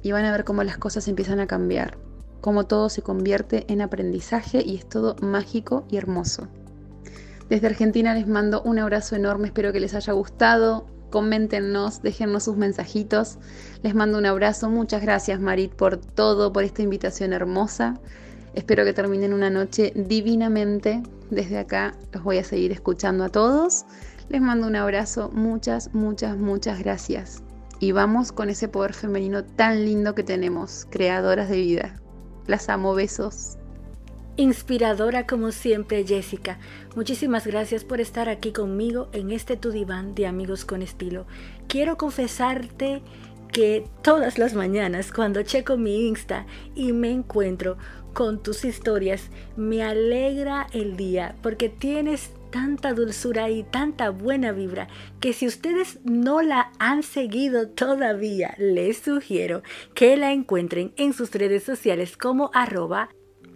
[0.02, 1.98] y van a ver cómo las cosas empiezan a cambiar,
[2.40, 6.46] cómo todo se convierte en aprendizaje y es todo mágico y hermoso.
[7.48, 10.86] Desde Argentina les mando un abrazo enorme, espero que les haya gustado.
[11.10, 13.38] Coméntenos, déjennos sus mensajitos.
[13.82, 14.68] Les mando un abrazo.
[14.68, 17.98] Muchas gracias, Marit, por todo, por esta invitación hermosa.
[18.54, 21.02] Espero que terminen una noche divinamente.
[21.30, 23.86] Desde acá los voy a seguir escuchando a todos.
[24.28, 25.30] Les mando un abrazo.
[25.32, 27.42] Muchas, muchas, muchas gracias.
[27.80, 31.96] Y vamos con ese poder femenino tan lindo que tenemos, creadoras de vida.
[32.46, 33.57] Las amo, besos.
[34.38, 36.60] Inspiradora como siempre, Jessica.
[36.94, 41.26] Muchísimas gracias por estar aquí conmigo en este tu diván de amigos con estilo.
[41.66, 43.02] Quiero confesarte
[43.52, 46.46] que todas las mañanas cuando checo mi Insta
[46.76, 47.78] y me encuentro
[48.12, 54.86] con tus historias, me alegra el día porque tienes tanta dulzura y tanta buena vibra
[55.18, 61.32] que si ustedes no la han seguido todavía, les sugiero que la encuentren en sus
[61.32, 63.08] redes sociales como arroba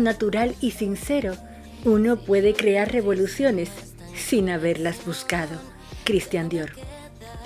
[0.06, 1.36] Natural y sincero,
[1.84, 3.70] uno puede crear revoluciones
[4.16, 5.60] sin haberlas buscado.
[6.06, 6.72] Cristian Dior.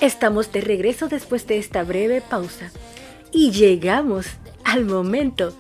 [0.02, 2.72] Estamos de regreso después de esta breve pausa
[3.32, 4.28] y llegamos
[4.64, 5.56] al momento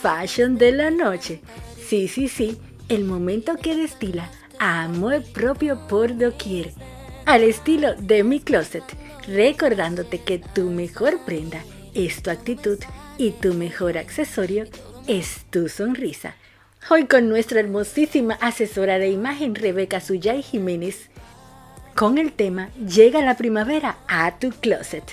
[0.00, 1.40] fashion de la noche.
[1.88, 6.72] Sí, sí, sí, el momento que destila amor propio por doquier,
[7.26, 8.84] al estilo de mi closet,
[9.26, 12.78] recordándote que tu mejor prenda es tu actitud
[13.18, 14.64] y tu mejor accesorio
[15.06, 16.36] es tu sonrisa.
[16.90, 21.10] Hoy con nuestra hermosísima asesora de imagen Rebeca Suyay Jiménez,
[21.94, 25.04] con el tema Llega la primavera a tu closet.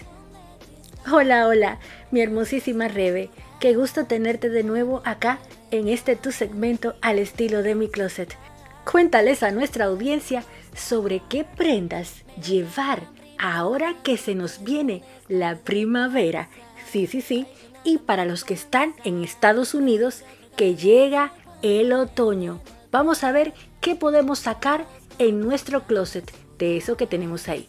[1.12, 1.78] Hola, hola,
[2.10, 5.38] mi hermosísima Rebe, qué gusto tenerte de nuevo acá
[5.70, 8.36] en este tu segmento al estilo de mi closet.
[8.84, 10.44] Cuéntales a nuestra audiencia
[10.76, 13.04] sobre qué prendas llevar
[13.38, 16.50] ahora que se nos viene la primavera.
[16.92, 17.46] Sí, sí, sí.
[17.84, 20.24] Y para los que están en Estados Unidos,
[20.58, 21.32] que llega
[21.62, 22.62] el otoño.
[22.92, 24.86] Vamos a ver qué podemos sacar
[25.18, 27.68] en nuestro closet de eso que tenemos ahí.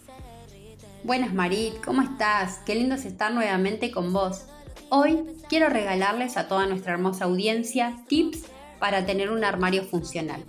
[1.02, 2.58] Buenas Marit, ¿cómo estás?
[2.66, 4.44] Qué lindo es estar nuevamente con vos.
[4.90, 8.44] Hoy quiero regalarles a toda nuestra hermosa audiencia tips
[8.78, 10.44] para tener un armario funcional.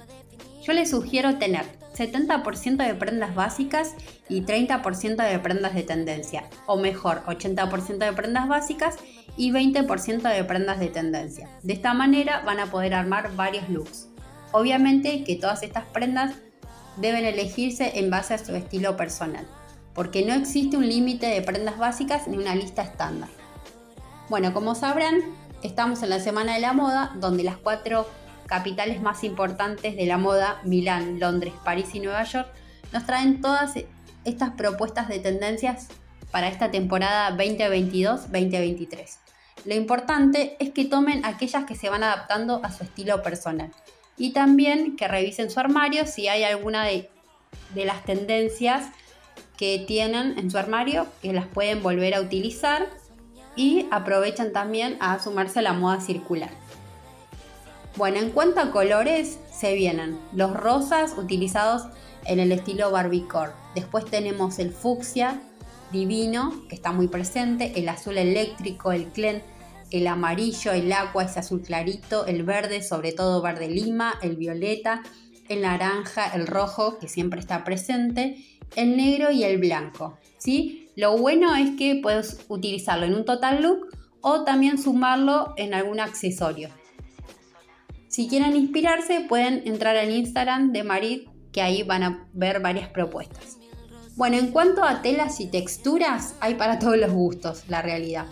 [0.64, 1.66] Yo les sugiero tener
[1.98, 3.96] 70% de prendas básicas
[4.30, 8.96] y 30% de prendas de tendencia, o mejor, 80% de prendas básicas
[9.38, 11.50] y 20% de prendas de tendencia.
[11.64, 14.08] De esta manera van a poder armar varios looks.
[14.52, 16.36] Obviamente que todas estas prendas
[16.98, 19.48] deben elegirse en base a su estilo personal,
[19.94, 23.30] porque no existe un límite de prendas básicas ni una lista estándar.
[24.30, 25.22] Bueno, como sabrán,
[25.64, 28.08] estamos en la Semana de la Moda, donde las cuatro
[28.46, 32.50] capitales más importantes de la moda, Milán, Londres, París y Nueva York,
[32.92, 33.76] nos traen todas
[34.26, 35.88] estas propuestas de tendencias
[36.32, 39.18] para esta temporada 2022-2023.
[39.66, 43.72] Lo importante es que tomen aquellas que se van adaptando a su estilo personal
[44.18, 47.10] y también que revisen su armario si hay alguna de,
[47.76, 48.90] las tendencias
[49.58, 52.88] que tienen en su armario que las pueden volver a utilizar
[53.56, 56.50] y aprovechan también a sumarse a la moda circular.
[57.98, 61.88] Bueno, en cuanto a colores, se vienen los rosas utilizados
[62.26, 63.52] en el estilo Barbiecore.
[63.76, 65.42] Después tenemos el fucsia
[65.92, 69.42] divino, que está muy presente, el azul eléctrico, el clen,
[69.92, 75.04] el amarillo, el agua, ese azul clarito, el verde, sobre todo verde lima, el violeta,
[75.50, 78.38] el naranja, el rojo, que siempre está presente,
[78.76, 80.18] el negro y el blanco.
[80.38, 80.90] ¿sí?
[80.96, 83.88] Lo bueno es que puedes utilizarlo en un total look
[84.22, 86.70] o también sumarlo en algún accesorio.
[88.08, 92.90] Si quieren inspirarse, pueden entrar al Instagram de Marit, que ahí van a ver varias
[92.90, 93.61] propuestas.
[94.16, 98.28] Bueno, en cuanto a telas y texturas, hay para todos los gustos, la realidad.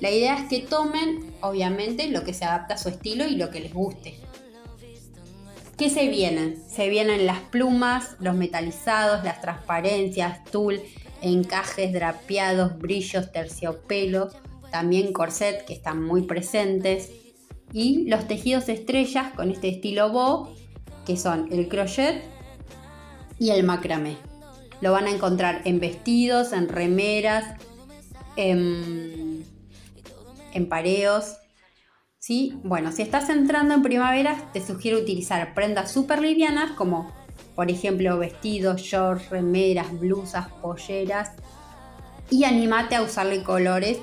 [0.00, 3.50] La idea es que tomen, obviamente, lo que se adapta a su estilo y lo
[3.50, 4.18] que les guste.
[5.78, 6.62] ¿Qué se vienen?
[6.68, 10.80] Se vienen las plumas, los metalizados, las transparencias, tul,
[11.22, 14.28] encajes, drapeados, brillos, terciopelo,
[14.70, 17.10] también corset que están muy presentes,
[17.72, 20.54] y los tejidos estrellas con este estilo bow,
[21.06, 22.22] que son el crochet
[23.38, 24.16] y el macramé.
[24.84, 27.58] Lo van a encontrar en vestidos, en remeras,
[28.36, 29.46] en,
[30.68, 31.38] pareos.
[32.18, 32.60] ¿sí?
[32.64, 37.10] Bueno, si estás entrando en primavera, te sugiero utilizar prendas súper livianas como,
[37.54, 41.30] por ejemplo, vestidos, shorts, remeras, blusas, polleras.
[42.28, 43.96] Y animate a usarle colores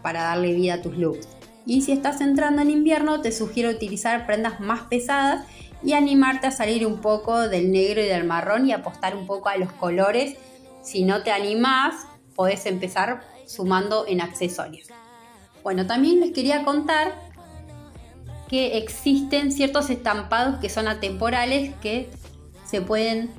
[0.00, 1.26] para darle vida a tus looks.
[1.66, 5.44] Y si estás entrando en invierno, te sugiero utilizar prendas más pesadas
[5.82, 9.48] y animarte a salir un poco del negro y del marrón y apostar un poco
[9.48, 10.36] a los colores.
[10.82, 14.88] Si no te animás, podés empezar sumando en accesorios.
[15.62, 17.14] Bueno, también les quería contar
[18.48, 22.10] que existen ciertos estampados que son atemporales que
[22.66, 23.30] se pueden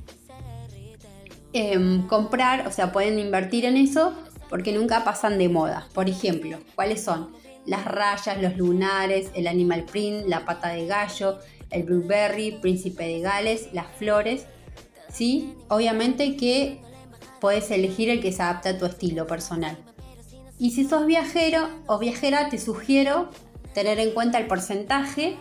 [1.53, 4.13] em, comprar, o sea, pueden invertir en eso
[4.49, 5.87] porque nunca pasan de moda.
[5.93, 7.41] Por ejemplo, ¿cuáles son?
[7.65, 11.39] las rayas, los lunares, el animal print, la pata de gallo,
[11.71, 14.45] el blueberry, príncipe de Gales, las flores.
[15.11, 15.55] ¿sí?
[15.67, 16.81] Obviamente que
[17.39, 19.77] puedes elegir el que se adapte a tu estilo personal.
[20.59, 23.29] Y si sos viajero o viajera, te sugiero
[23.73, 25.35] tener en cuenta el porcentaje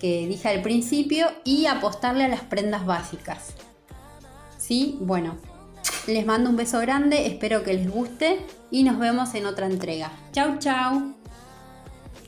[0.00, 3.54] que dije al principio y apostarle a las prendas básicas.
[4.58, 4.98] ¿Sí?
[5.00, 5.36] Bueno,
[6.06, 10.10] les mando un beso grande, espero que les guste y nos vemos en otra entrega.
[10.32, 11.23] Chau, chau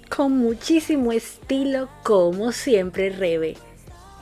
[0.08, 3.58] con muchísimo estilo como siempre Rebe.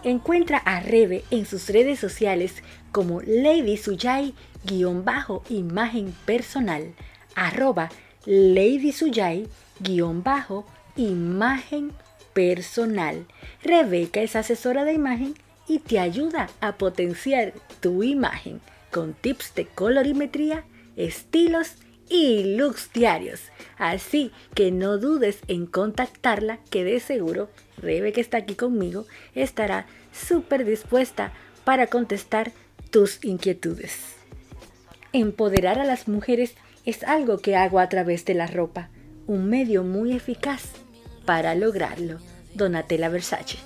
[0.03, 2.63] Encuentra a Rebe en sus redes sociales
[2.93, 6.95] como Lady Suyai-imagen personal,
[7.35, 7.91] arroba
[8.27, 11.93] Lady Suyai-imagen
[12.33, 13.27] personal.
[13.63, 15.35] Rebeca es asesora de imagen
[15.67, 18.61] y te ayuda a potenciar tu imagen
[18.91, 20.65] con tips de colorimetría,
[20.97, 21.77] estilos
[22.09, 23.41] y looks diarios.
[23.79, 29.87] Así que no dudes en contactarla, que de seguro Rebe que está aquí conmigo estará
[30.13, 31.33] súper dispuesta
[31.65, 32.53] para contestar
[32.91, 34.15] tus inquietudes.
[35.13, 38.91] Empoderar a las mujeres es algo que hago a través de la ropa,
[39.27, 40.73] un medio muy eficaz
[41.25, 42.19] para lograrlo.
[42.55, 43.59] Donatella Versace.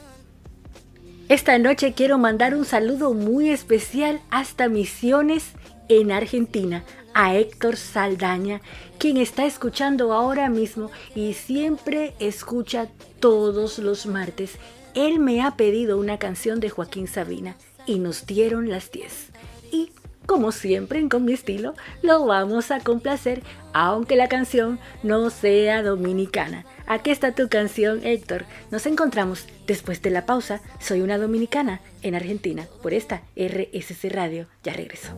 [1.29, 5.53] Esta noche quiero mandar un saludo muy especial hasta Misiones
[5.91, 6.85] en Argentina
[7.19, 8.61] a Héctor Saldaña,
[8.97, 12.87] quien está escuchando ahora mismo y siempre escucha
[13.19, 14.53] todos los martes.
[14.95, 17.57] Él me ha pedido una canción de Joaquín Sabina
[17.87, 19.31] y nos dieron las 10.
[19.73, 19.91] Y
[20.27, 23.43] como siempre en Con mi estilo, lo vamos a complacer,
[23.73, 26.67] aunque la canción no sea dominicana.
[26.87, 28.45] Aquí está tu canción, Héctor.
[28.71, 30.61] Nos encontramos después de la pausa.
[30.79, 34.47] Soy una dominicana en Argentina por esta RSC Radio.
[34.63, 35.09] Ya regreso.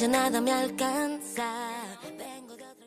[0.00, 1.50] Ya nada me alcanza.
[2.16, 2.86] Vengo de otra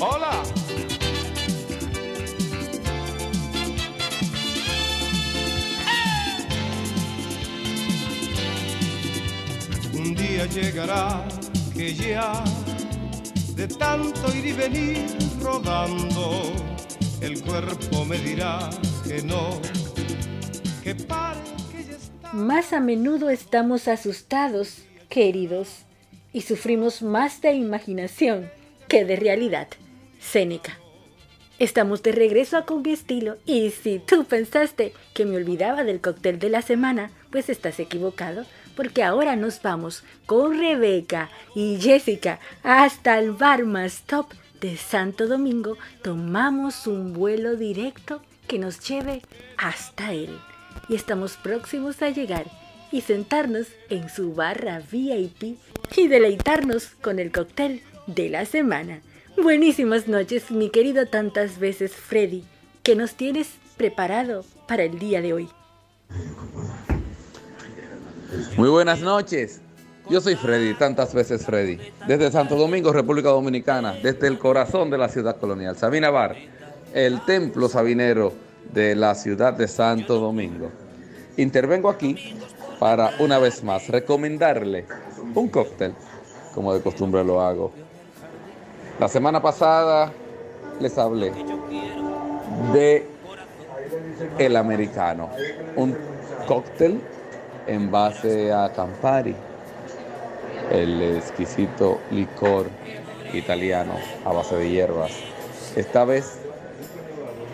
[0.00, 0.42] Hola.
[9.92, 11.28] Un día llegará
[11.74, 12.42] que ya
[13.54, 16.50] de tanto ir y venir rodando
[17.20, 18.70] el cuerpo me dirá
[19.10, 19.60] que no,
[20.84, 22.32] que ya está.
[22.32, 25.84] Más a menudo estamos asustados, queridos,
[26.32, 28.48] y sufrimos más de imaginación
[28.86, 29.66] que de realidad.
[30.20, 30.78] Séneca.
[31.58, 36.00] Estamos de regreso a Con mi estilo y si tú pensaste que me olvidaba del
[36.00, 38.44] cóctel de la semana, pues estás equivocado
[38.76, 44.28] porque ahora nos vamos con Rebeca y Jessica hasta el bar más top
[44.60, 49.22] de Santo Domingo tomamos un vuelo directo que nos lleve
[49.56, 50.36] hasta él.
[50.88, 52.46] Y estamos próximos a llegar
[52.90, 55.56] y sentarnos en su barra VIP
[55.96, 59.02] y deleitarnos con el cóctel de la semana.
[59.40, 62.42] Buenísimas noches, mi querido tantas veces Freddy,
[62.82, 65.48] que nos tienes preparado para el día de hoy.
[68.56, 69.60] Muy buenas noches.
[70.08, 71.78] Yo soy Freddy, tantas veces Freddy,
[72.08, 76.34] desde Santo Domingo, República Dominicana, desde el corazón de la ciudad colonial, Sabina Bar,
[76.94, 78.32] el templo sabinero
[78.72, 80.70] de la ciudad de Santo Domingo.
[81.36, 82.36] Intervengo aquí
[82.78, 84.86] para una vez más recomendarle
[85.34, 85.94] un cóctel,
[86.54, 87.72] como de costumbre lo hago.
[88.98, 90.12] La semana pasada
[90.80, 91.32] les hablé
[92.72, 93.06] de
[94.38, 95.30] el americano,
[95.76, 95.96] un
[96.46, 97.00] cóctel
[97.66, 99.34] en base a Campari
[100.70, 102.66] el exquisito licor
[103.32, 105.12] italiano a base de hierbas.
[105.76, 106.39] Esta vez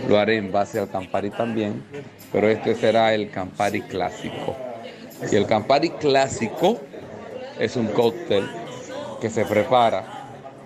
[0.09, 1.83] lo haré en base al Campari también,
[2.33, 4.55] pero este será el Campari clásico.
[5.31, 6.79] Y el Campari clásico
[7.59, 8.45] es un cóctel
[9.21, 10.05] que se prepara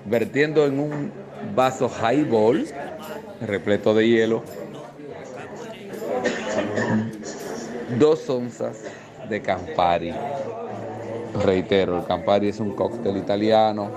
[0.04, 1.12] vertiendo en un
[1.54, 2.66] vaso highball
[3.40, 4.42] repleto de hielo
[7.98, 8.82] dos onzas
[9.28, 10.12] de Campari
[11.44, 13.90] Reitero, el Campari es un cóctel italiano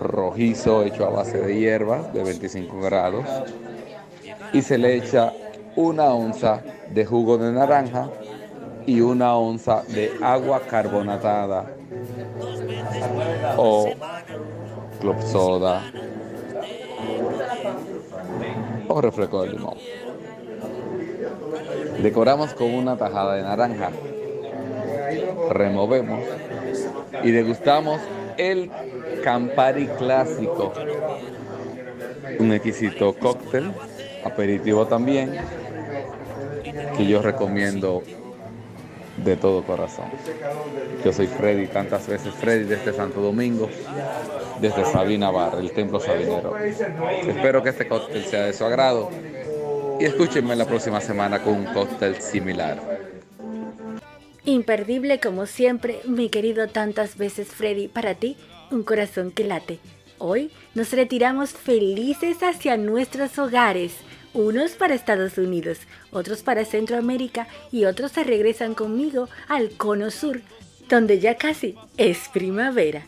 [0.00, 3.24] rojizo hecho a base de hierbas de 25 grados
[4.52, 5.32] y se le echa
[5.76, 8.08] una onza de jugo de naranja
[8.86, 11.66] y una onza de agua carbonatada
[13.56, 13.88] o
[15.00, 15.82] club soda
[18.88, 19.74] o refresco de limón.
[22.02, 23.90] Decoramos con una tajada de naranja.
[25.50, 26.20] Removemos
[27.22, 28.00] y degustamos
[28.36, 28.70] el
[29.22, 30.72] Campari clásico,
[32.38, 33.72] un exquisito cóctel,
[34.24, 35.36] aperitivo también,
[36.96, 38.02] que yo recomiendo
[39.16, 40.06] de todo corazón.
[41.04, 43.68] Yo soy Freddy, tantas veces Freddy desde Santo Domingo,
[44.60, 46.56] desde Sabina Bar, el templo sabinero.
[46.56, 49.10] Espero que este cóctel sea de su agrado
[49.98, 52.78] y escúchenme la próxima semana con un cóctel similar.
[54.44, 58.36] Imperdible como siempre, mi querido tantas veces Freddy, para ti,
[58.70, 59.78] un corazón que late.
[60.18, 63.92] Hoy nos retiramos felices hacia nuestros hogares,
[64.32, 65.78] unos para Estados Unidos,
[66.10, 70.40] otros para Centroamérica y otros se regresan conmigo al Cono Sur,
[70.88, 73.06] donde ya casi es primavera.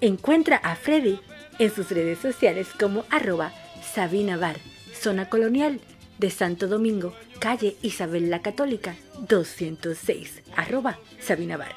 [0.00, 1.20] Encuentra a Freddy
[1.58, 3.52] en sus redes sociales como arroba
[3.94, 4.56] Sabina Bar,
[4.94, 5.80] zona colonial
[6.18, 8.94] de Santo Domingo, calle Isabel la Católica,
[9.28, 11.74] 206, arroba Sabina Bar.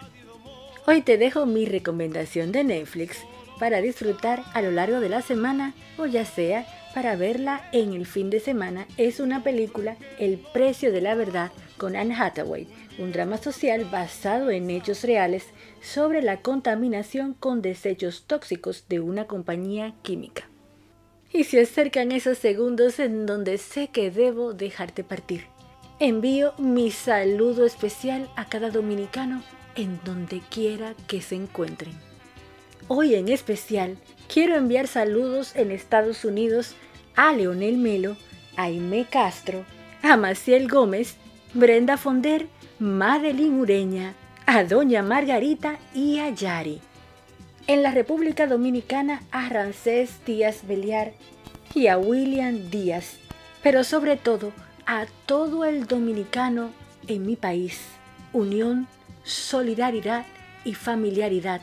[0.88, 3.18] Hoy te dejo mi recomendación de Netflix
[3.60, 6.66] para disfrutar a lo largo de la semana o ya sea
[6.96, 8.88] para verla en el fin de semana.
[8.98, 12.68] Es una película El precio de la verdad con Anne Hathaway,
[12.98, 15.44] un drama social basado en hechos reales
[15.82, 20.50] sobre la contaminación con desechos tóxicos de una compañía química
[21.34, 25.48] y se acercan esos segundos en donde sé que debo dejarte partir.
[26.00, 29.44] Envío mi saludo especial a cada dominicano
[29.76, 31.94] en donde quiera que se encuentren.
[32.88, 33.98] Hoy en especial
[34.34, 36.76] quiero enviar saludos en Estados Unidos
[37.16, 38.18] a Leonel Melo,
[38.58, 39.66] Aime Castro,
[40.02, 41.16] a Maciel Gómez,
[41.54, 42.48] Brenda Fonder,
[42.80, 44.14] Madeline Ureña,
[44.46, 46.82] a Doña Margarita y a Yari.
[47.68, 51.14] En la República Dominicana a Rancés Díaz Beliar
[51.74, 53.18] y a William Díaz,
[53.64, 54.52] pero sobre todo
[54.86, 56.70] a todo el dominicano
[57.08, 57.82] en mi país.
[58.34, 58.88] Unión,
[59.24, 60.26] solidaridad
[60.64, 61.62] y familiaridad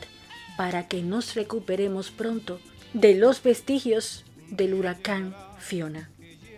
[0.57, 2.59] para que nos recuperemos pronto
[2.93, 4.25] de los vestigios
[4.55, 6.09] del huracán Fiona.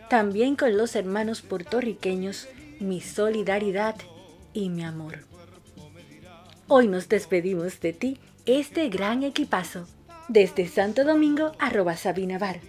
[0.10, 2.48] También con los hermanos puertorriqueños,
[2.80, 3.96] mi solidaridad
[4.54, 5.20] y mi amor.
[6.68, 9.88] Hoy nos despedimos de ti, este gran equipazo.
[10.28, 12.60] Desde Santo Domingo, arroba Sabina Bar.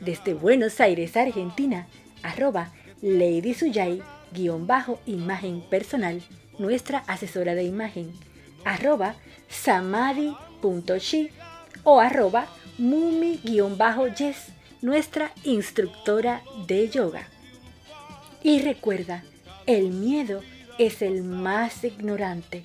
[0.00, 1.88] Desde Buenos Aires, Argentina,
[2.22, 4.02] arroba Lady Suyay,
[4.32, 6.22] guion bajo, imagen personal,
[6.58, 8.12] nuestra asesora de imagen,
[8.64, 9.14] arroba
[9.48, 11.30] samadhi.shi
[11.84, 12.48] o arroba
[12.78, 14.52] mumi-yes,
[14.82, 17.28] nuestra instructora de yoga.
[18.42, 19.24] Y recuerda,
[19.66, 20.42] el miedo
[20.78, 22.62] es el más ignorante,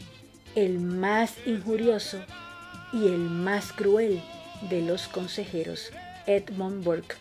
[0.55, 2.19] el más injurioso
[2.91, 4.21] y el más cruel
[4.69, 5.91] de los consejeros.
[6.27, 7.15] Edmund Burke.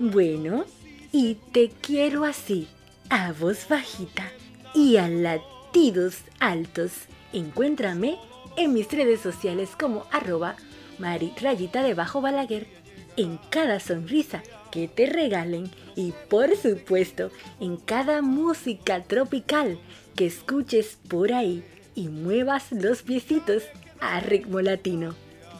[0.00, 0.64] Bueno,
[1.12, 2.66] y te quiero así,
[3.10, 4.30] a voz bajita
[4.74, 6.92] y a latidos altos.
[7.32, 8.16] Encuéntrame
[8.56, 10.56] en mis redes sociales como arroba
[10.98, 12.81] Mari Rayita de Bajo Balaguer
[13.16, 19.78] en cada sonrisa que te regalen y por supuesto en cada música tropical
[20.16, 21.62] que escuches por ahí
[21.94, 23.64] y muevas los piecitos
[24.00, 25.14] a ritmo latino.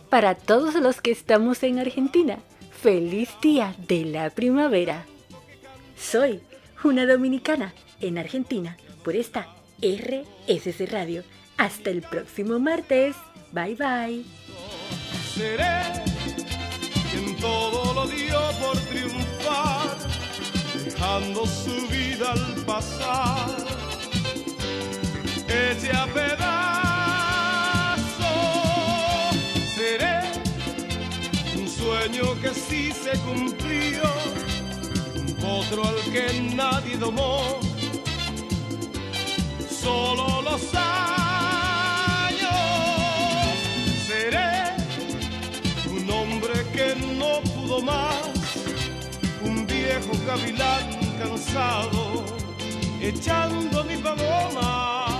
[0.08, 2.38] Para todos los que estamos en Argentina,
[2.70, 5.06] feliz día de la primavera.
[5.96, 6.40] Soy
[6.84, 9.46] una dominicana en Argentina por esta
[9.80, 11.22] RSC Radio.
[11.56, 13.14] Hasta el próximo martes.
[13.52, 14.24] Bye bye.
[17.42, 19.98] Todo lo dio por triunfar,
[20.84, 23.56] dejando su vida al pasar.
[25.48, 26.36] Eche a pedazos.
[29.74, 30.20] Seré
[31.58, 34.04] un sueño que sí se cumplió
[35.44, 37.58] otro al que nadie domó.
[39.68, 40.92] Solo los años
[44.06, 44.61] seré
[50.26, 52.24] viejo cansado,
[53.00, 55.11] echando mi paloma.